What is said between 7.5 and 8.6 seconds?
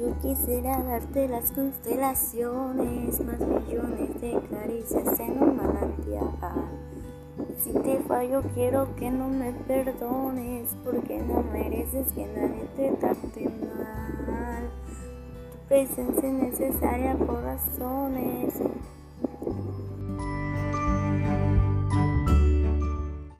Si te fallo